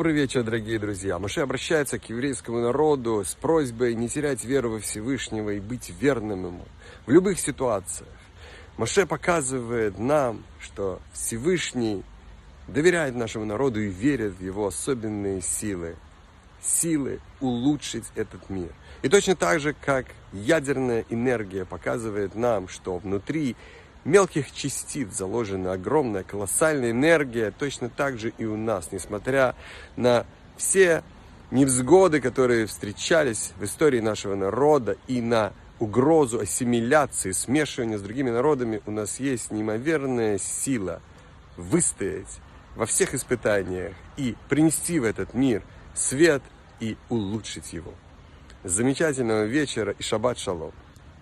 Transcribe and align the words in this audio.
Добрый 0.00 0.14
вечер, 0.14 0.42
дорогие 0.42 0.78
друзья. 0.78 1.18
Маше 1.18 1.42
обращается 1.42 1.98
к 1.98 2.08
еврейскому 2.08 2.60
народу 2.60 3.22
с 3.22 3.34
просьбой 3.34 3.94
не 3.94 4.08
терять 4.08 4.46
веру 4.46 4.70
во 4.70 4.80
Всевышнего 4.80 5.50
и 5.50 5.60
быть 5.60 5.92
верным 6.00 6.46
ему 6.46 6.64
в 7.04 7.10
любых 7.10 7.38
ситуациях. 7.38 8.08
Маше 8.78 9.04
показывает 9.04 9.98
нам, 9.98 10.42
что 10.58 11.02
Всевышний 11.12 12.02
доверяет 12.66 13.14
нашему 13.14 13.44
народу 13.44 13.82
и 13.82 13.88
верит 13.88 14.38
в 14.38 14.42
его 14.42 14.68
особенные 14.68 15.42
силы. 15.42 15.96
Силы 16.62 17.20
улучшить 17.40 18.06
этот 18.14 18.48
мир. 18.48 18.72
И 19.02 19.10
точно 19.10 19.36
так 19.36 19.60
же, 19.60 19.74
как 19.74 20.06
ядерная 20.32 21.04
энергия 21.10 21.66
показывает 21.66 22.34
нам, 22.34 22.68
что 22.68 22.96
внутри 22.96 23.54
мелких 24.04 24.52
частиц 24.52 25.08
заложена 25.12 25.72
огромная, 25.72 26.22
колоссальная 26.22 26.90
энергия, 26.90 27.50
точно 27.50 27.88
так 27.88 28.18
же 28.18 28.32
и 28.38 28.44
у 28.44 28.56
нас, 28.56 28.92
несмотря 28.92 29.54
на 29.96 30.26
все 30.56 31.02
невзгоды, 31.50 32.20
которые 32.20 32.66
встречались 32.66 33.52
в 33.58 33.64
истории 33.64 34.00
нашего 34.00 34.34
народа 34.34 34.96
и 35.06 35.20
на 35.20 35.52
угрозу 35.78 36.40
ассимиляции, 36.40 37.32
смешивания 37.32 37.98
с 37.98 38.02
другими 38.02 38.30
народами, 38.30 38.82
у 38.86 38.90
нас 38.90 39.18
есть 39.18 39.50
неимоверная 39.50 40.38
сила 40.38 41.00
выстоять 41.56 42.40
во 42.76 42.86
всех 42.86 43.14
испытаниях 43.14 43.94
и 44.16 44.36
принести 44.48 45.00
в 45.00 45.04
этот 45.04 45.34
мир 45.34 45.62
свет 45.94 46.42
и 46.78 46.96
улучшить 47.08 47.72
его. 47.72 47.92
Замечательного 48.62 49.44
вечера 49.44 49.94
и 49.98 50.02
шаббат 50.02 50.38
шалом. 50.38 50.72